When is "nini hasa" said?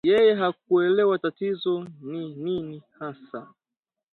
2.35-3.47